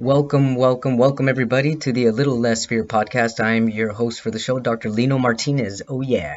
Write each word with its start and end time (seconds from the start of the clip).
Welcome, 0.00 0.54
welcome, 0.54 0.96
welcome, 0.96 1.28
everybody, 1.28 1.76
to 1.76 1.92
the 1.92 2.06
A 2.06 2.10
Little 2.10 2.40
Less 2.40 2.64
Fear 2.64 2.84
podcast. 2.84 3.38
I'm 3.38 3.68
your 3.68 3.92
host 3.92 4.22
for 4.22 4.30
the 4.30 4.38
show, 4.38 4.58
Dr. 4.58 4.88
Lino 4.88 5.18
Martinez. 5.18 5.82
Oh, 5.88 6.00
yeah. 6.00 6.36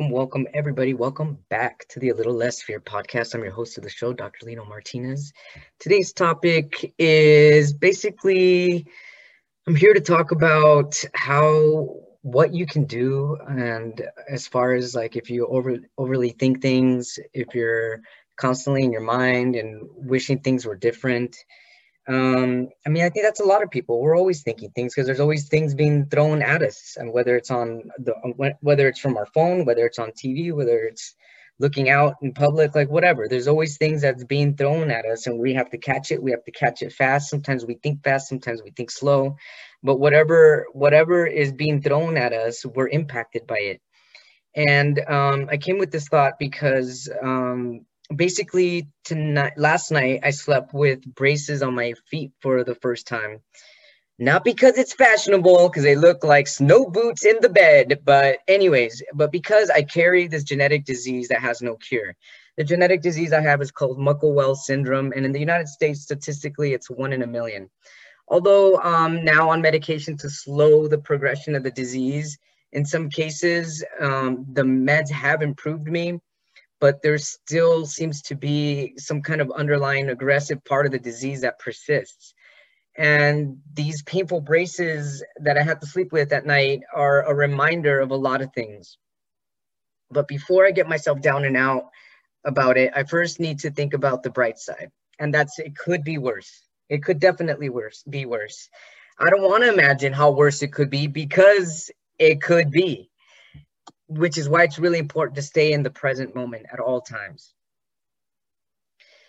Welcome, 0.00 0.16
welcome, 0.16 0.46
everybody. 0.54 0.94
Welcome 0.94 1.36
back 1.50 1.84
to 1.90 2.00
the 2.00 2.08
A 2.08 2.14
Little 2.14 2.32
Less 2.32 2.62
Fear 2.62 2.80
podcast. 2.80 3.34
I'm 3.34 3.42
your 3.42 3.52
host 3.52 3.76
of 3.76 3.84
the 3.84 3.90
show, 3.90 4.14
Dr. 4.14 4.46
Lino 4.46 4.64
Martinez. 4.64 5.30
Today's 5.78 6.14
topic 6.14 6.94
is 6.98 7.74
basically 7.74 8.86
I'm 9.66 9.76
here 9.76 9.92
to 9.92 10.00
talk 10.00 10.30
about 10.30 11.04
how 11.12 11.96
what 12.22 12.54
you 12.54 12.64
can 12.64 12.84
do 12.86 13.36
and 13.46 14.00
as 14.26 14.46
far 14.46 14.72
as 14.72 14.94
like 14.94 15.16
if 15.16 15.28
you 15.28 15.46
over 15.46 15.76
overly 15.98 16.30
think 16.30 16.62
things, 16.62 17.18
if 17.34 17.54
you're 17.54 18.00
constantly 18.38 18.84
in 18.84 18.92
your 18.92 19.02
mind 19.02 19.54
and 19.54 19.86
wishing 19.96 20.38
things 20.38 20.64
were 20.64 20.76
different, 20.76 21.36
um, 22.10 22.68
I 22.84 22.90
mean, 22.90 23.04
I 23.04 23.08
think 23.08 23.24
that's 23.24 23.38
a 23.38 23.44
lot 23.44 23.62
of 23.62 23.70
people. 23.70 24.00
We're 24.00 24.16
always 24.16 24.42
thinking 24.42 24.70
things 24.70 24.92
because 24.92 25.06
there's 25.06 25.20
always 25.20 25.48
things 25.48 25.76
being 25.76 26.06
thrown 26.06 26.42
at 26.42 26.60
us, 26.60 26.96
and 26.98 27.12
whether 27.12 27.36
it's 27.36 27.52
on 27.52 27.90
the 27.98 28.14
whether 28.60 28.88
it's 28.88 28.98
from 28.98 29.16
our 29.16 29.26
phone, 29.26 29.64
whether 29.64 29.86
it's 29.86 30.00
on 30.00 30.10
TV, 30.10 30.52
whether 30.52 30.80
it's 30.80 31.14
looking 31.60 31.88
out 31.88 32.16
in 32.20 32.32
public, 32.32 32.74
like 32.74 32.90
whatever. 32.90 33.28
There's 33.28 33.46
always 33.46 33.76
things 33.76 34.02
that's 34.02 34.24
being 34.24 34.56
thrown 34.56 34.90
at 34.90 35.04
us, 35.04 35.28
and 35.28 35.38
we 35.38 35.54
have 35.54 35.70
to 35.70 35.78
catch 35.78 36.10
it. 36.10 36.20
We 36.20 36.32
have 36.32 36.42
to 36.44 36.50
catch 36.50 36.82
it 36.82 36.92
fast. 36.92 37.30
Sometimes 37.30 37.64
we 37.64 37.74
think 37.74 38.02
fast, 38.02 38.28
sometimes 38.28 38.60
we 38.60 38.72
think 38.72 38.90
slow, 38.90 39.36
but 39.84 40.00
whatever 40.00 40.66
whatever 40.72 41.24
is 41.26 41.52
being 41.52 41.80
thrown 41.80 42.16
at 42.16 42.32
us, 42.32 42.66
we're 42.66 42.88
impacted 42.88 43.46
by 43.46 43.58
it. 43.58 43.80
And 44.56 44.98
um, 45.06 45.48
I 45.48 45.58
came 45.58 45.78
with 45.78 45.92
this 45.92 46.08
thought 46.08 46.40
because 46.40 47.08
um, 47.22 47.86
basically 48.14 48.88
tonight 49.04 49.52
last 49.56 49.90
night 49.90 50.20
i 50.24 50.30
slept 50.30 50.74
with 50.74 51.02
braces 51.14 51.62
on 51.62 51.74
my 51.74 51.94
feet 52.10 52.32
for 52.40 52.64
the 52.64 52.74
first 52.76 53.06
time. 53.06 53.40
Not 54.18 54.44
because 54.44 54.76
it's 54.76 54.92
fashionable 54.92 55.70
because 55.70 55.82
they 55.82 55.96
look 55.96 56.22
like 56.22 56.46
snow 56.46 56.86
boots 56.86 57.24
in 57.24 57.36
the 57.40 57.48
bed 57.48 58.00
but 58.04 58.38
anyways 58.48 59.02
but 59.14 59.32
because 59.32 59.70
i 59.70 59.82
carry 59.82 60.26
this 60.26 60.44
genetic 60.44 60.84
disease 60.84 61.28
that 61.28 61.40
has 61.40 61.62
no 61.62 61.76
cure. 61.76 62.16
The 62.56 62.64
genetic 62.64 63.00
disease 63.00 63.32
i 63.32 63.40
have 63.40 63.62
is 63.62 63.70
called 63.70 63.98
muckle-wells 63.98 64.66
syndrome 64.66 65.12
and 65.14 65.24
in 65.24 65.32
the 65.32 65.40
united 65.40 65.68
states 65.68 66.02
statistically 66.02 66.72
it's 66.74 66.90
one 66.90 67.12
in 67.12 67.22
a 67.22 67.26
million. 67.26 67.70
Although 68.28 68.78
um, 68.80 69.24
now 69.24 69.50
on 69.50 69.60
medication 69.60 70.16
to 70.18 70.30
slow 70.30 70.86
the 70.86 70.98
progression 70.98 71.54
of 71.54 71.62
the 71.62 71.70
disease 71.70 72.38
in 72.72 72.84
some 72.84 73.08
cases 73.08 73.84
um, 74.00 74.46
the 74.52 74.62
meds 74.62 75.10
have 75.10 75.42
improved 75.42 75.86
me 75.86 76.20
but 76.80 77.02
there 77.02 77.18
still 77.18 77.84
seems 77.84 78.22
to 78.22 78.34
be 78.34 78.94
some 78.96 79.20
kind 79.20 79.40
of 79.40 79.52
underlying 79.52 80.08
aggressive 80.08 80.64
part 80.64 80.86
of 80.86 80.92
the 80.92 80.98
disease 80.98 81.42
that 81.42 81.58
persists. 81.58 82.34
And 82.96 83.58
these 83.74 84.02
painful 84.02 84.40
braces 84.40 85.22
that 85.42 85.58
I 85.58 85.62
have 85.62 85.78
to 85.80 85.86
sleep 85.86 86.10
with 86.10 86.32
at 86.32 86.46
night 86.46 86.80
are 86.94 87.22
a 87.22 87.34
reminder 87.34 88.00
of 88.00 88.10
a 88.10 88.16
lot 88.16 88.42
of 88.42 88.52
things. 88.54 88.96
But 90.10 90.26
before 90.26 90.66
I 90.66 90.72
get 90.72 90.88
myself 90.88 91.20
down 91.20 91.44
and 91.44 91.56
out 91.56 91.84
about 92.44 92.76
it, 92.76 92.92
I 92.96 93.04
first 93.04 93.38
need 93.38 93.60
to 93.60 93.70
think 93.70 93.94
about 93.94 94.22
the 94.22 94.30
bright 94.30 94.58
side. 94.58 94.90
And 95.18 95.32
that's 95.32 95.58
it 95.58 95.76
could 95.76 96.02
be 96.02 96.18
worse. 96.18 96.62
It 96.88 97.02
could 97.04 97.20
definitely 97.20 97.68
worse 97.68 98.02
be 98.08 98.24
worse. 98.24 98.68
I 99.18 99.28
don't 99.28 99.42
want 99.42 99.62
to 99.62 99.72
imagine 99.72 100.14
how 100.14 100.30
worse 100.30 100.62
it 100.62 100.72
could 100.72 100.90
be 100.90 101.06
because 101.06 101.90
it 102.18 102.40
could 102.42 102.70
be 102.70 103.10
which 104.10 104.36
is 104.36 104.48
why 104.48 104.64
it's 104.64 104.78
really 104.78 104.98
important 104.98 105.36
to 105.36 105.42
stay 105.42 105.72
in 105.72 105.84
the 105.84 105.90
present 105.90 106.34
moment 106.34 106.66
at 106.72 106.80
all 106.80 107.00
times. 107.00 107.54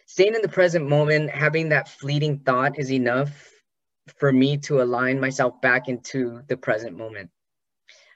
Staying 0.07 0.35
in 0.35 0.41
the 0.41 0.49
present 0.49 0.89
moment, 0.89 1.29
having 1.29 1.69
that 1.69 1.87
fleeting 1.87 2.39
thought 2.39 2.79
is 2.79 2.91
enough 2.91 3.49
for 4.17 4.31
me 4.31 4.57
to 4.57 4.81
align 4.81 5.19
myself 5.19 5.61
back 5.61 5.87
into 5.87 6.41
the 6.47 6.57
present 6.57 6.97
moment. 6.97 7.29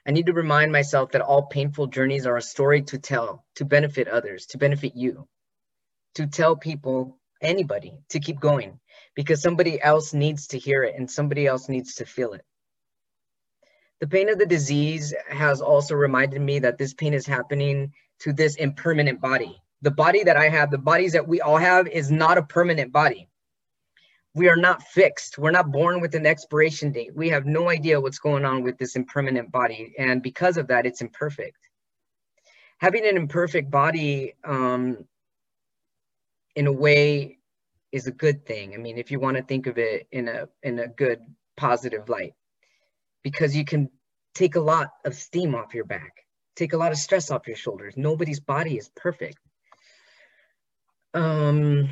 I 0.06 0.10
need 0.10 0.26
to 0.26 0.32
remind 0.32 0.72
myself 0.72 1.12
that 1.12 1.22
all 1.22 1.46
painful 1.46 1.86
journeys 1.86 2.26
are 2.26 2.36
a 2.36 2.42
story 2.42 2.82
to 2.82 2.98
tell, 2.98 3.44
to 3.56 3.64
benefit 3.64 4.08
others, 4.08 4.46
to 4.46 4.58
benefit 4.58 4.96
you, 4.96 5.28
to 6.16 6.26
tell 6.26 6.56
people, 6.56 7.18
anybody, 7.40 7.98
to 8.10 8.20
keep 8.20 8.40
going 8.40 8.80
because 9.14 9.40
somebody 9.40 9.80
else 9.80 10.12
needs 10.12 10.48
to 10.48 10.58
hear 10.58 10.82
it 10.82 10.96
and 10.96 11.10
somebody 11.10 11.46
else 11.46 11.68
needs 11.68 11.96
to 11.96 12.06
feel 12.06 12.32
it. 12.32 12.44
The 14.00 14.06
pain 14.06 14.28
of 14.28 14.38
the 14.38 14.46
disease 14.46 15.14
has 15.28 15.60
also 15.62 15.94
reminded 15.94 16.42
me 16.42 16.58
that 16.58 16.76
this 16.76 16.92
pain 16.92 17.14
is 17.14 17.26
happening 17.26 17.92
to 18.20 18.32
this 18.32 18.56
impermanent 18.56 19.20
body. 19.20 19.60
The 19.82 19.90
body 19.90 20.22
that 20.24 20.36
I 20.36 20.48
have, 20.48 20.70
the 20.70 20.78
bodies 20.78 21.12
that 21.12 21.26
we 21.26 21.40
all 21.40 21.56
have, 21.56 21.88
is 21.88 22.10
not 22.10 22.36
a 22.36 22.42
permanent 22.42 22.92
body. 22.92 23.28
We 24.34 24.50
are 24.50 24.56
not 24.56 24.82
fixed. 24.82 25.38
We're 25.38 25.50
not 25.50 25.72
born 25.72 26.00
with 26.00 26.14
an 26.14 26.26
expiration 26.26 26.92
date. 26.92 27.14
We 27.14 27.30
have 27.30 27.46
no 27.46 27.70
idea 27.70 28.00
what's 28.00 28.18
going 28.18 28.44
on 28.44 28.62
with 28.62 28.76
this 28.76 28.96
impermanent 28.96 29.50
body. 29.50 29.94
And 29.98 30.22
because 30.22 30.58
of 30.58 30.66
that, 30.68 30.84
it's 30.84 31.00
imperfect. 31.00 31.56
Having 32.78 33.06
an 33.06 33.16
imperfect 33.16 33.70
body, 33.70 34.34
um, 34.44 35.06
in 36.54 36.66
a 36.66 36.72
way, 36.72 37.38
is 37.92 38.06
a 38.06 38.12
good 38.12 38.44
thing. 38.44 38.74
I 38.74 38.76
mean, 38.76 38.98
if 38.98 39.10
you 39.10 39.20
want 39.20 39.38
to 39.38 39.42
think 39.42 39.66
of 39.66 39.78
it 39.78 40.06
in 40.12 40.28
a 40.28 40.48
in 40.62 40.80
a 40.80 40.88
good 40.88 41.20
positive 41.56 42.10
light 42.10 42.34
because 43.26 43.56
you 43.56 43.64
can 43.64 43.90
take 44.36 44.54
a 44.54 44.60
lot 44.60 44.92
of 45.04 45.12
steam 45.12 45.56
off 45.56 45.74
your 45.74 45.84
back, 45.84 46.24
take 46.54 46.74
a 46.74 46.76
lot 46.76 46.92
of 46.92 46.96
stress 46.96 47.28
off 47.32 47.48
your 47.48 47.56
shoulders. 47.56 47.94
Nobody's 47.96 48.38
body 48.38 48.76
is 48.76 48.88
perfect. 48.94 49.36
Um, 51.12 51.88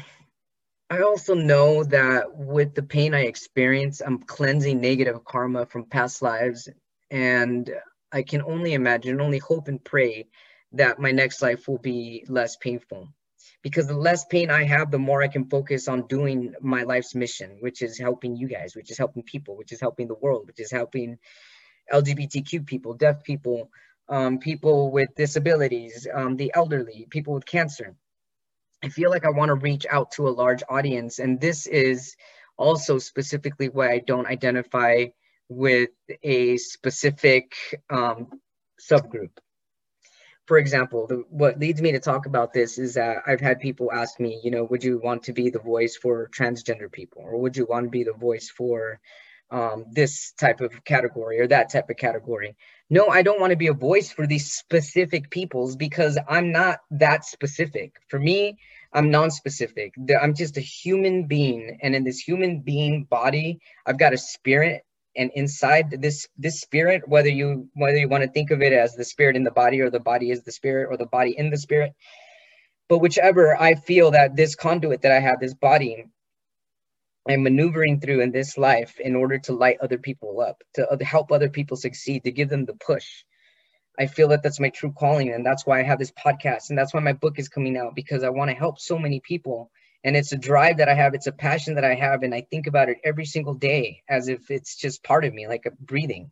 I 0.88 1.00
also 1.00 1.34
know 1.34 1.82
that 1.82 2.36
with 2.36 2.76
the 2.76 2.84
pain 2.84 3.14
I 3.14 3.22
experience, 3.22 4.00
I'm 4.00 4.20
cleansing 4.20 4.80
negative 4.80 5.24
karma 5.24 5.66
from 5.66 5.86
past 5.86 6.22
lives. 6.22 6.68
And 7.10 7.68
I 8.12 8.22
can 8.22 8.42
only 8.42 8.74
imagine, 8.74 9.20
only 9.20 9.38
hope 9.38 9.66
and 9.66 9.82
pray 9.82 10.28
that 10.70 11.00
my 11.00 11.10
next 11.10 11.42
life 11.42 11.66
will 11.66 11.78
be 11.78 12.24
less 12.28 12.54
painful. 12.58 13.08
Because 13.64 13.88
the 13.88 13.96
less 13.96 14.24
pain 14.26 14.50
I 14.50 14.62
have, 14.64 14.92
the 14.92 14.98
more 14.98 15.22
I 15.22 15.28
can 15.28 15.46
focus 15.48 15.88
on 15.88 16.06
doing 16.06 16.54
my 16.60 16.82
life's 16.82 17.14
mission, 17.14 17.56
which 17.60 17.82
is 17.82 17.98
helping 17.98 18.36
you 18.36 18.46
guys, 18.46 18.76
which 18.76 18.90
is 18.90 18.98
helping 18.98 19.24
people, 19.24 19.56
which 19.56 19.72
is 19.72 19.80
helping 19.80 20.06
the 20.06 20.14
world, 20.14 20.46
which 20.46 20.60
is 20.60 20.70
helping 20.70 21.18
LGBTQ 21.92 22.66
people, 22.66 22.94
deaf 22.94 23.24
people, 23.24 23.70
um, 24.08 24.38
people 24.38 24.92
with 24.92 25.08
disabilities, 25.16 26.06
um, 26.12 26.36
the 26.36 26.52
elderly, 26.54 27.06
people 27.10 27.34
with 27.34 27.46
cancer. 27.46 27.96
I 28.82 28.90
feel 28.90 29.10
like 29.10 29.24
I 29.24 29.30
want 29.30 29.48
to 29.48 29.54
reach 29.54 29.86
out 29.90 30.12
to 30.12 30.28
a 30.28 30.36
large 30.42 30.62
audience. 30.68 31.18
And 31.18 31.40
this 31.40 31.66
is 31.66 32.16
also 32.58 32.98
specifically 32.98 33.70
why 33.70 33.92
I 33.92 33.98
don't 33.98 34.26
identify 34.26 35.06
with 35.48 35.90
a 36.22 36.58
specific 36.58 37.54
um, 37.88 38.28
subgroup. 38.78 39.30
For 40.46 40.58
example, 40.58 41.06
the, 41.06 41.24
what 41.30 41.58
leads 41.58 41.80
me 41.80 41.92
to 41.92 42.00
talk 42.00 42.26
about 42.26 42.52
this 42.52 42.78
is 42.78 42.94
that 42.94 43.18
I've 43.26 43.40
had 43.40 43.60
people 43.60 43.90
ask 43.90 44.20
me, 44.20 44.40
you 44.44 44.50
know, 44.50 44.64
would 44.64 44.84
you 44.84 44.98
want 45.02 45.22
to 45.24 45.32
be 45.32 45.50
the 45.50 45.58
voice 45.58 45.96
for 45.96 46.28
transgender 46.28 46.90
people? 46.90 47.22
Or 47.22 47.40
would 47.40 47.56
you 47.56 47.66
want 47.66 47.84
to 47.84 47.90
be 47.90 48.04
the 48.04 48.12
voice 48.12 48.50
for 48.50 49.00
um, 49.50 49.84
this 49.92 50.32
type 50.32 50.60
of 50.60 50.84
category 50.84 51.38
or 51.40 51.46
that 51.46 51.70
type 51.70 51.88
of 51.90 51.96
category. 51.96 52.56
No, 52.90 53.06
I 53.06 53.22
don't 53.22 53.40
want 53.40 53.50
to 53.50 53.56
be 53.56 53.68
a 53.68 53.74
voice 53.74 54.10
for 54.10 54.26
these 54.26 54.52
specific 54.52 55.30
peoples 55.30 55.76
because 55.76 56.18
I'm 56.28 56.52
not 56.52 56.80
that 56.90 57.24
specific. 57.24 57.94
For 58.08 58.18
me, 58.18 58.58
I'm 58.92 59.10
non-specific. 59.10 59.94
I'm 60.20 60.34
just 60.34 60.56
a 60.56 60.60
human 60.60 61.26
being, 61.26 61.78
and 61.82 61.94
in 61.94 62.04
this 62.04 62.18
human 62.18 62.60
being 62.60 63.04
body, 63.04 63.60
I've 63.86 63.98
got 63.98 64.12
a 64.12 64.18
spirit, 64.18 64.82
and 65.16 65.30
inside 65.34 65.90
this 66.02 66.28
this 66.38 66.60
spirit, 66.60 67.08
whether 67.08 67.28
you 67.28 67.68
whether 67.74 67.98
you 67.98 68.08
want 68.08 68.24
to 68.24 68.30
think 68.30 68.50
of 68.50 68.62
it 68.62 68.72
as 68.72 68.94
the 68.94 69.04
spirit 69.04 69.36
in 69.36 69.44
the 69.44 69.50
body 69.50 69.80
or 69.80 69.90
the 69.90 70.00
body 70.00 70.30
is 70.30 70.42
the 70.44 70.52
spirit 70.52 70.88
or 70.90 70.96
the 70.96 71.06
body 71.06 71.34
in 71.36 71.50
the 71.50 71.58
spirit, 71.58 71.92
but 72.88 72.98
whichever 72.98 73.60
I 73.60 73.74
feel 73.76 74.12
that 74.12 74.36
this 74.36 74.54
conduit 74.56 75.02
that 75.02 75.12
I 75.12 75.20
have, 75.20 75.40
this 75.40 75.54
body, 75.54 76.06
I'm 77.28 77.42
maneuvering 77.42 78.00
through 78.00 78.20
in 78.22 78.32
this 78.32 78.58
life 78.58 79.00
in 79.00 79.16
order 79.16 79.38
to 79.40 79.54
light 79.54 79.78
other 79.82 79.98
people 79.98 80.40
up, 80.40 80.62
to 80.74 80.86
help 81.02 81.32
other 81.32 81.50
people 81.50 81.76
succeed, 81.76 82.24
to 82.24 82.32
give 82.32 82.50
them 82.50 82.66
the 82.66 82.74
push. 82.74 83.24
I 83.98 84.06
feel 84.06 84.28
that 84.28 84.42
that's 84.42 84.60
my 84.60 84.70
true 84.70 84.92
calling, 84.92 85.32
and 85.32 85.46
that's 85.46 85.66
why 85.66 85.80
I 85.80 85.84
have 85.84 86.00
this 86.00 86.12
podcast, 86.12 86.70
and 86.70 86.78
that's 86.78 86.92
why 86.94 87.00
my 87.00 87.12
book 87.12 87.38
is 87.38 87.48
coming 87.48 87.76
out 87.78 87.94
because 87.94 88.24
I 88.24 88.30
want 88.30 88.50
to 88.50 88.56
help 88.56 88.80
so 88.80 88.98
many 88.98 89.20
people. 89.20 89.70
And 90.04 90.16
it's 90.16 90.32
a 90.32 90.38
drive 90.38 90.78
that 90.78 90.88
I 90.90 90.94
have, 90.94 91.14
it's 91.14 91.26
a 91.28 91.32
passion 91.32 91.76
that 91.76 91.84
I 91.84 91.94
have, 91.94 92.22
and 92.22 92.34
I 92.34 92.42
think 92.42 92.66
about 92.68 92.90
it 92.90 92.98
every 93.04 93.24
single 93.26 93.54
day 93.54 94.02
as 94.08 94.28
if 94.28 94.50
it's 94.50 94.76
just 94.76 95.02
part 95.02 95.24
of 95.24 95.34
me, 95.34 95.48
like 95.48 95.66
a 95.66 95.72
breathing. 95.72 96.30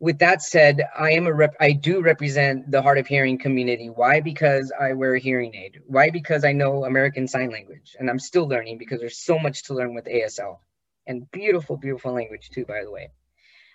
with 0.00 0.18
that 0.18 0.42
said, 0.42 0.82
I 0.98 1.12
am 1.12 1.26
a 1.26 1.32
rep. 1.32 1.54
I 1.60 1.72
do 1.72 2.02
represent 2.02 2.70
the 2.70 2.82
hard 2.82 2.98
of 2.98 3.06
hearing 3.06 3.38
community. 3.38 3.88
Why? 3.88 4.20
Because 4.20 4.72
I 4.78 4.92
wear 4.94 5.14
a 5.14 5.20
hearing 5.20 5.54
aid. 5.54 5.80
Why? 5.86 6.10
Because 6.10 6.44
I 6.44 6.52
know 6.52 6.84
American 6.84 7.28
Sign 7.28 7.50
Language, 7.50 7.96
and 7.98 8.10
I'm 8.10 8.18
still 8.18 8.48
learning 8.48 8.78
because 8.78 9.00
there's 9.00 9.18
so 9.18 9.38
much 9.38 9.64
to 9.64 9.74
learn 9.74 9.94
with 9.94 10.06
ASL, 10.06 10.58
and 11.06 11.30
beautiful, 11.30 11.76
beautiful 11.76 12.12
language 12.12 12.50
too, 12.50 12.64
by 12.66 12.82
the 12.84 12.90
way. 12.90 13.10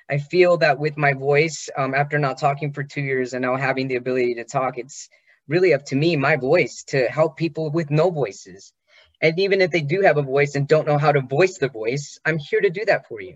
I 0.09 0.17
feel 0.19 0.57
that 0.57 0.79
with 0.79 0.97
my 0.97 1.13
voice, 1.13 1.69
um, 1.77 1.95
after 1.95 2.19
not 2.19 2.39
talking 2.39 2.73
for 2.73 2.83
two 2.83 3.01
years 3.01 3.33
and 3.33 3.43
now 3.43 3.55
having 3.55 3.87
the 3.87 3.95
ability 3.97 4.35
to 4.35 4.43
talk, 4.43 4.77
it's 4.77 5.09
really 5.47 5.73
up 5.73 5.85
to 5.85 5.95
me, 5.95 6.15
my 6.15 6.35
voice, 6.35 6.83
to 6.85 7.07
help 7.07 7.37
people 7.37 7.71
with 7.71 7.91
no 7.91 8.11
voices. 8.11 8.73
And 9.21 9.37
even 9.39 9.61
if 9.61 9.71
they 9.71 9.81
do 9.81 10.01
have 10.01 10.17
a 10.17 10.21
voice 10.21 10.55
and 10.55 10.67
don't 10.67 10.87
know 10.87 10.97
how 10.97 11.11
to 11.11 11.21
voice 11.21 11.57
the 11.57 11.69
voice, 11.69 12.19
I'm 12.25 12.37
here 12.37 12.61
to 12.61 12.69
do 12.69 12.85
that 12.85 13.07
for 13.07 13.21
you. 13.21 13.35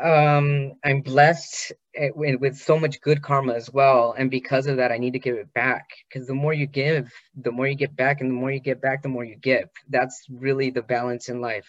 Um, 0.00 0.74
I'm 0.84 1.00
blessed 1.00 1.72
eh, 1.94 2.10
with 2.14 2.56
so 2.56 2.78
much 2.78 3.00
good 3.00 3.22
karma 3.22 3.54
as 3.54 3.72
well. 3.72 4.14
And 4.16 4.30
because 4.30 4.66
of 4.66 4.76
that, 4.76 4.92
I 4.92 4.98
need 4.98 5.14
to 5.14 5.18
give 5.18 5.36
it 5.36 5.52
back. 5.54 5.86
Because 6.08 6.28
the 6.28 6.34
more 6.34 6.52
you 6.52 6.66
give, 6.66 7.10
the 7.34 7.50
more 7.50 7.66
you 7.66 7.74
get 7.74 7.96
back. 7.96 8.20
And 8.20 8.30
the 8.30 8.34
more 8.34 8.50
you 8.50 8.60
get 8.60 8.80
back, 8.80 9.02
the 9.02 9.08
more 9.08 9.24
you 9.24 9.36
give. 9.36 9.68
That's 9.88 10.26
really 10.30 10.70
the 10.70 10.82
balance 10.82 11.28
in 11.28 11.40
life. 11.40 11.66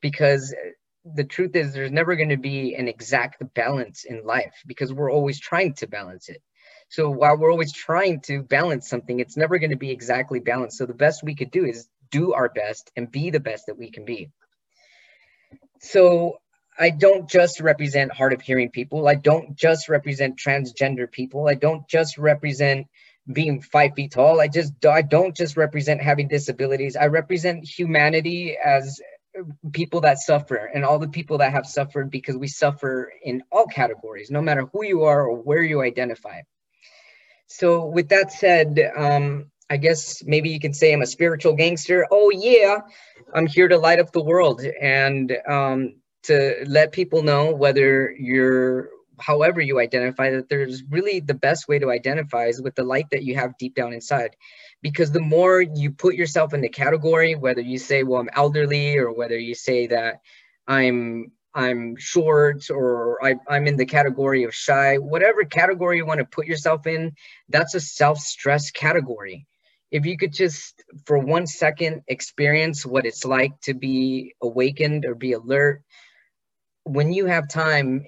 Because 0.00 0.54
the 1.04 1.24
truth 1.24 1.56
is, 1.56 1.72
there's 1.72 1.90
never 1.90 2.14
going 2.16 2.28
to 2.28 2.36
be 2.36 2.74
an 2.74 2.88
exact 2.88 3.42
balance 3.54 4.04
in 4.04 4.24
life 4.24 4.54
because 4.66 4.92
we're 4.92 5.10
always 5.10 5.40
trying 5.40 5.74
to 5.74 5.88
balance 5.88 6.28
it. 6.28 6.42
So 6.90 7.08
while 7.08 7.38
we're 7.38 7.52
always 7.52 7.72
trying 7.72 8.20
to 8.22 8.42
balance 8.42 8.88
something, 8.88 9.20
it's 9.20 9.36
never 9.36 9.58
going 9.58 9.70
to 9.70 9.76
be 9.76 9.90
exactly 9.90 10.40
balanced. 10.40 10.76
So 10.76 10.86
the 10.86 10.92
best 10.94 11.22
we 11.22 11.36
could 11.36 11.52
do 11.52 11.64
is 11.64 11.88
do 12.10 12.32
our 12.32 12.48
best 12.48 12.90
and 12.96 13.10
be 13.10 13.30
the 13.30 13.38
best 13.40 13.66
that 13.66 13.78
we 13.78 13.90
can 13.92 14.04
be. 14.04 14.30
So 15.80 16.40
I 16.76 16.90
don't 16.90 17.30
just 17.30 17.60
represent 17.60 18.12
hard 18.12 18.32
of 18.32 18.40
hearing 18.40 18.70
people. 18.70 19.06
I 19.06 19.14
don't 19.14 19.56
just 19.56 19.88
represent 19.88 20.36
transgender 20.36 21.10
people. 21.10 21.46
I 21.48 21.54
don't 21.54 21.86
just 21.88 22.18
represent 22.18 22.88
being 23.32 23.60
five 23.62 23.94
feet 23.94 24.10
tall. 24.12 24.40
I 24.40 24.48
just 24.48 24.84
I 24.84 25.02
don't 25.02 25.36
just 25.36 25.56
represent 25.56 26.02
having 26.02 26.26
disabilities. 26.26 26.96
I 26.96 27.06
represent 27.06 27.68
humanity 27.68 28.56
as 28.56 29.00
people 29.72 30.00
that 30.00 30.18
suffer 30.18 30.56
and 30.56 30.84
all 30.84 30.98
the 30.98 31.08
people 31.08 31.38
that 31.38 31.52
have 31.52 31.66
suffered 31.66 32.10
because 32.10 32.36
we 32.36 32.48
suffer 32.48 33.12
in 33.22 33.44
all 33.52 33.66
categories, 33.66 34.28
no 34.28 34.42
matter 34.42 34.66
who 34.72 34.84
you 34.84 35.04
are 35.04 35.22
or 35.22 35.36
where 35.36 35.62
you 35.62 35.82
identify. 35.82 36.40
So 37.50 37.84
with 37.86 38.08
that 38.10 38.30
said, 38.30 38.78
um, 38.96 39.50
I 39.68 39.76
guess 39.76 40.22
maybe 40.24 40.50
you 40.50 40.60
can 40.60 40.72
say 40.72 40.92
I'm 40.92 41.02
a 41.02 41.06
spiritual 41.06 41.54
gangster. 41.54 42.06
Oh 42.10 42.30
yeah, 42.30 42.78
I'm 43.34 43.46
here 43.46 43.66
to 43.66 43.76
light 43.76 43.98
up 43.98 44.12
the 44.12 44.22
world 44.22 44.62
and 44.80 45.36
um, 45.48 45.96
to 46.24 46.64
let 46.66 46.92
people 46.92 47.22
know 47.22 47.52
whether 47.52 48.12
you're 48.12 48.90
however 49.18 49.60
you 49.60 49.80
identify 49.80 50.30
that 50.30 50.48
there's 50.48 50.82
really 50.88 51.20
the 51.20 51.34
best 51.34 51.68
way 51.68 51.78
to 51.78 51.90
identify 51.90 52.46
is 52.46 52.62
with 52.62 52.74
the 52.76 52.84
light 52.84 53.06
that 53.10 53.24
you 53.24 53.34
have 53.34 53.58
deep 53.58 53.74
down 53.74 53.92
inside 53.92 54.34
because 54.80 55.12
the 55.12 55.20
more 55.20 55.60
you 55.60 55.90
put 55.90 56.14
yourself 56.14 56.54
in 56.54 56.62
the 56.62 56.70
category 56.70 57.34
whether 57.34 57.60
you 57.60 57.78
say 57.78 58.02
well 58.02 58.22
i'm 58.22 58.30
elderly 58.32 58.96
or 58.96 59.12
whether 59.12 59.38
you 59.38 59.54
say 59.54 59.86
that 59.88 60.20
i'm 60.66 61.30
I'm 61.54 61.96
short 61.96 62.70
or 62.70 63.24
I, 63.24 63.34
I'm 63.48 63.66
in 63.66 63.76
the 63.76 63.86
category 63.86 64.44
of 64.44 64.54
shy, 64.54 64.96
whatever 64.96 65.44
category 65.44 65.96
you 65.96 66.06
want 66.06 66.20
to 66.20 66.24
put 66.24 66.46
yourself 66.46 66.86
in, 66.86 67.12
that's 67.48 67.74
a 67.74 67.80
self 67.80 68.18
stress 68.18 68.70
category. 68.70 69.46
If 69.90 70.06
you 70.06 70.16
could 70.16 70.32
just 70.32 70.84
for 71.06 71.18
one 71.18 71.46
second 71.46 72.02
experience 72.06 72.86
what 72.86 73.06
it's 73.06 73.24
like 73.24 73.60
to 73.62 73.74
be 73.74 74.34
awakened 74.40 75.04
or 75.04 75.14
be 75.14 75.32
alert, 75.32 75.82
when 76.84 77.12
you 77.12 77.26
have 77.26 77.48
time 77.48 78.06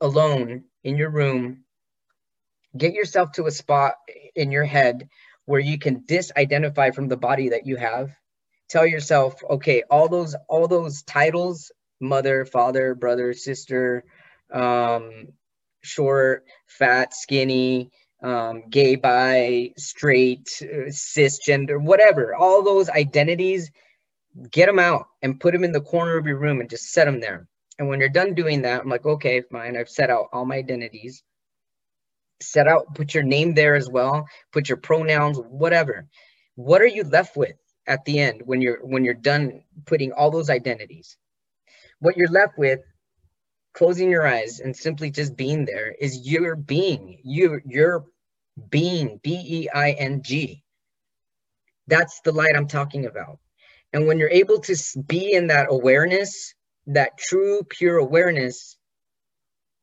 alone 0.00 0.64
in 0.84 0.96
your 0.98 1.10
room, 1.10 1.64
get 2.76 2.92
yourself 2.92 3.32
to 3.32 3.46
a 3.46 3.50
spot 3.50 3.94
in 4.36 4.52
your 4.52 4.64
head 4.64 5.08
where 5.46 5.60
you 5.60 5.78
can 5.78 6.02
disidentify 6.02 6.94
from 6.94 7.08
the 7.08 7.16
body 7.16 7.50
that 7.50 7.66
you 7.66 7.76
have 7.76 8.10
tell 8.68 8.86
yourself 8.86 9.42
okay 9.48 9.82
all 9.90 10.08
those 10.08 10.36
all 10.48 10.68
those 10.68 11.02
titles 11.02 11.72
mother, 12.00 12.44
father, 12.44 12.94
brother, 12.94 13.32
sister, 13.32 14.04
um, 14.52 15.28
short, 15.82 16.44
fat, 16.66 17.14
skinny, 17.14 17.90
um, 18.22 18.64
gay, 18.68 18.96
bi, 18.96 19.72
straight, 19.76 20.48
uh, 20.62 20.90
cisgender, 20.90 21.80
whatever, 21.80 22.34
all 22.34 22.62
those 22.62 22.88
identities, 22.90 23.70
get 24.50 24.66
them 24.66 24.78
out 24.78 25.06
and 25.22 25.40
put 25.40 25.52
them 25.52 25.64
in 25.64 25.72
the 25.72 25.80
corner 25.80 26.16
of 26.16 26.26
your 26.26 26.38
room 26.38 26.60
and 26.60 26.70
just 26.70 26.92
set 26.92 27.04
them 27.04 27.20
there. 27.20 27.46
And 27.78 27.88
when 27.88 28.00
you're 28.00 28.08
done 28.08 28.34
doing 28.34 28.62
that, 28.62 28.80
I'm 28.82 28.88
like, 28.88 29.06
okay, 29.06 29.40
fine. 29.42 29.76
I've 29.76 29.88
set 29.88 30.10
out 30.10 30.28
all 30.32 30.44
my 30.44 30.56
identities. 30.56 31.22
Set 32.40 32.66
out, 32.68 32.94
put 32.94 33.14
your 33.14 33.22
name 33.22 33.54
there 33.54 33.74
as 33.74 33.88
well. 33.88 34.26
Put 34.52 34.68
your 34.68 34.78
pronouns, 34.78 35.38
whatever. 35.38 36.06
What 36.54 36.82
are 36.82 36.86
you 36.86 37.04
left 37.04 37.36
with 37.36 37.54
at 37.86 38.04
the 38.04 38.18
end 38.18 38.42
when 38.44 38.60
you're 38.60 38.84
when 38.84 39.04
you're 39.04 39.14
done 39.14 39.62
putting 39.86 40.12
all 40.12 40.30
those 40.30 40.50
identities? 40.50 41.16
What 42.00 42.16
you're 42.16 42.30
left 42.30 42.58
with 42.58 42.80
closing 43.74 44.10
your 44.10 44.26
eyes 44.26 44.60
and 44.60 44.74
simply 44.76 45.10
just 45.10 45.36
being 45.36 45.64
there 45.64 45.94
is 46.00 46.26
your 46.26 46.56
being. 46.56 47.20
You 47.22 47.60
your 47.64 48.06
being 48.70 49.20
b-e-i-n-g 49.22 50.64
that's 51.88 52.20
the 52.20 52.32
light 52.32 52.56
i'm 52.56 52.68
talking 52.68 53.06
about. 53.06 53.38
And 53.92 54.06
when 54.06 54.18
you're 54.18 54.28
able 54.28 54.60
to 54.60 54.76
be 55.06 55.32
in 55.32 55.46
that 55.48 55.68
awareness 55.70 56.54
that 56.86 57.18
true 57.18 57.62
pure 57.68 57.98
awareness 57.98 58.76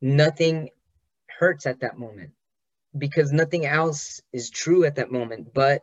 nothing 0.00 0.70
hurts 1.38 1.66
at 1.66 1.80
that 1.80 1.98
moment 1.98 2.30
because 2.96 3.32
nothing 3.32 3.66
else 3.66 4.20
is 4.32 4.50
true 4.50 4.84
at 4.84 4.96
that 4.96 5.10
moment 5.10 5.52
but 5.52 5.82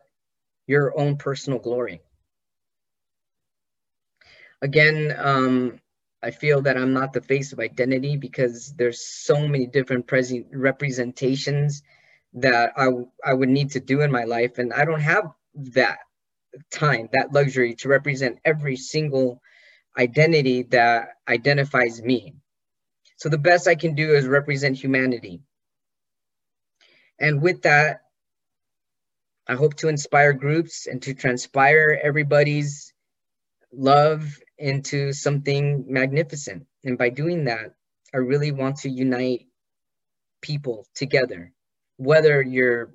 your 0.67 0.97
own 0.97 1.17
personal 1.17 1.59
glory. 1.59 2.01
Again 4.61 5.13
um, 5.17 5.79
I 6.23 6.31
feel 6.31 6.61
that 6.61 6.77
I'm 6.77 6.93
not 6.93 7.11
the 7.11 7.21
face 7.21 7.51
of 7.51 7.59
identity 7.59 8.15
because 8.15 8.73
there's 8.73 9.05
so 9.05 9.45
many 9.47 9.67
different 9.67 10.07
present 10.07 10.47
representations 10.53 11.83
that 12.35 12.71
I, 12.77 12.89
I 13.25 13.33
would 13.33 13.49
need 13.49 13.71
to 13.71 13.81
do 13.81 14.01
in 14.01 14.11
my 14.11 14.23
life. 14.23 14.57
And 14.57 14.73
I 14.73 14.85
don't 14.85 15.01
have 15.01 15.31
that 15.73 15.99
time, 16.71 17.09
that 17.11 17.33
luxury 17.33 17.75
to 17.75 17.89
represent 17.89 18.39
every 18.45 18.77
single 18.77 19.41
identity 19.97 20.63
that 20.63 21.09
identifies 21.27 22.01
me. 22.01 22.35
So 23.17 23.29
the 23.29 23.37
best 23.37 23.67
I 23.67 23.75
can 23.75 23.93
do 23.93 24.13
is 24.13 24.25
represent 24.25 24.77
humanity. 24.77 25.41
And 27.19 27.41
with 27.41 27.63
that, 27.63 28.01
I 29.47 29.55
hope 29.55 29.75
to 29.75 29.89
inspire 29.89 30.33
groups 30.33 30.87
and 30.87 31.01
to 31.03 31.13
transpire 31.13 31.99
everybody's 32.01 32.93
love 33.73 34.39
into 34.57 35.13
something 35.13 35.85
magnificent. 35.87 36.65
And 36.83 36.97
by 36.97 37.09
doing 37.09 37.45
that, 37.45 37.73
I 38.13 38.17
really 38.17 38.51
want 38.51 38.77
to 38.77 38.89
unite 38.89 39.47
people 40.41 40.85
together, 40.93 41.51
whether 41.97 42.41
you're 42.41 42.91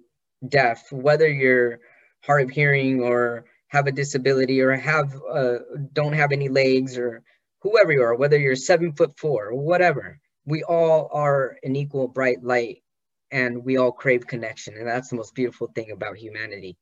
deaf, 0.46 0.92
whether 0.92 1.28
you're 1.28 1.80
hard 2.22 2.42
of 2.44 2.50
hearing 2.50 3.02
or 3.02 3.46
have 3.68 3.86
a 3.86 3.92
disability 3.92 4.60
or 4.60 4.72
have 4.72 5.14
uh, 5.30 5.58
don't 5.92 6.12
have 6.12 6.32
any 6.32 6.48
legs 6.48 6.96
or 6.96 7.22
whoever 7.60 7.92
you 7.92 8.02
are, 8.02 8.14
whether 8.14 8.38
you're 8.38 8.56
seven 8.56 8.92
foot 8.92 9.18
four 9.18 9.48
or 9.48 9.54
whatever, 9.54 10.20
we 10.46 10.62
all 10.62 11.10
are 11.12 11.56
an 11.62 11.76
equal 11.76 12.08
bright 12.08 12.42
light 12.42 12.82
and 13.30 13.64
we 13.64 13.76
all 13.76 13.92
crave 13.92 14.26
connection. 14.26 14.74
And 14.76 14.86
that's 14.86 15.08
the 15.08 15.16
most 15.16 15.34
beautiful 15.34 15.68
thing 15.74 15.90
about 15.90 16.16
humanity. 16.16 16.76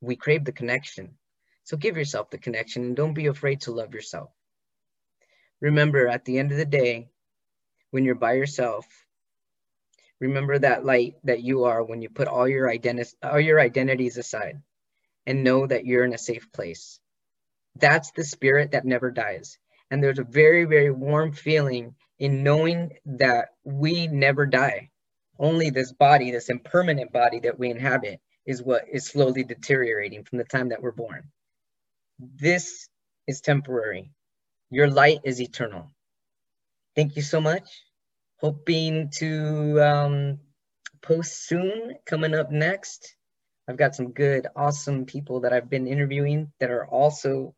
We 0.00 0.16
crave 0.16 0.44
the 0.44 0.52
connection. 0.52 1.16
So 1.66 1.76
give 1.76 1.96
yourself 1.96 2.30
the 2.30 2.38
connection 2.38 2.84
and 2.84 2.96
don't 2.96 3.12
be 3.12 3.26
afraid 3.26 3.62
to 3.62 3.72
love 3.72 3.92
yourself. 3.92 4.30
Remember, 5.60 6.06
at 6.06 6.24
the 6.24 6.38
end 6.38 6.52
of 6.52 6.58
the 6.58 6.64
day, 6.64 7.08
when 7.90 8.04
you're 8.04 8.14
by 8.14 8.34
yourself, 8.34 8.86
remember 10.20 10.56
that 10.60 10.84
light 10.84 11.16
that 11.24 11.42
you 11.42 11.64
are 11.64 11.82
when 11.82 12.02
you 12.02 12.08
put 12.08 12.28
all 12.28 12.46
your 12.46 12.68
identi- 12.68 13.16
all 13.20 13.40
your 13.40 13.58
identities 13.58 14.16
aside 14.16 14.62
and 15.26 15.42
know 15.42 15.66
that 15.66 15.84
you're 15.84 16.04
in 16.04 16.14
a 16.14 16.18
safe 16.18 16.52
place. 16.52 17.00
That's 17.74 18.12
the 18.12 18.22
spirit 18.22 18.70
that 18.70 18.84
never 18.84 19.10
dies. 19.10 19.58
And 19.90 20.00
there's 20.00 20.20
a 20.20 20.24
very, 20.24 20.66
very 20.66 20.92
warm 20.92 21.32
feeling 21.32 21.96
in 22.20 22.44
knowing 22.44 22.92
that 23.06 23.48
we 23.64 24.06
never 24.06 24.46
die. 24.46 24.90
Only 25.36 25.70
this 25.70 25.92
body, 25.92 26.30
this 26.30 26.48
impermanent 26.48 27.12
body 27.12 27.40
that 27.40 27.58
we 27.58 27.70
inhabit, 27.70 28.20
is 28.46 28.62
what 28.62 28.84
is 28.88 29.04
slowly 29.04 29.42
deteriorating 29.42 30.22
from 30.22 30.38
the 30.38 30.44
time 30.44 30.68
that 30.68 30.80
we're 30.80 30.92
born. 30.92 31.32
This 32.18 32.88
is 33.26 33.40
temporary. 33.40 34.10
Your 34.70 34.88
light 34.88 35.20
is 35.24 35.40
eternal. 35.40 35.92
Thank 36.94 37.16
you 37.16 37.22
so 37.22 37.40
much. 37.40 37.68
Hoping 38.40 39.10
to 39.16 39.82
um, 39.82 40.38
post 41.02 41.46
soon. 41.46 41.96
Coming 42.06 42.34
up 42.34 42.50
next, 42.50 43.16
I've 43.68 43.76
got 43.76 43.94
some 43.94 44.12
good, 44.12 44.46
awesome 44.56 45.04
people 45.04 45.40
that 45.40 45.52
I've 45.52 45.68
been 45.68 45.86
interviewing 45.86 46.52
that 46.58 46.70
are 46.70 46.86
also 46.86 47.54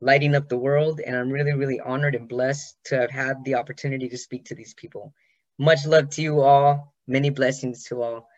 lighting 0.00 0.34
up 0.34 0.48
the 0.48 0.58
world. 0.58 1.00
And 1.04 1.14
I'm 1.14 1.30
really, 1.30 1.52
really 1.52 1.80
honored 1.80 2.14
and 2.14 2.28
blessed 2.28 2.76
to 2.86 2.96
have 2.96 3.10
had 3.10 3.44
the 3.44 3.56
opportunity 3.56 4.08
to 4.08 4.18
speak 4.18 4.46
to 4.46 4.54
these 4.54 4.74
people. 4.74 5.12
Much 5.58 5.84
love 5.86 6.08
to 6.10 6.22
you 6.22 6.40
all. 6.40 6.94
Many 7.06 7.30
blessings 7.30 7.84
to 7.84 8.02
all. 8.02 8.28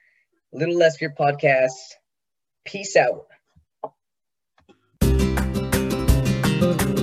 Little 0.53 0.77
Less 0.77 0.97
Fear 0.97 1.15
podcast. 1.19 1.71
Peace 2.65 2.97
out. 2.97 3.27
Thank 6.63 6.99
you. 7.01 7.02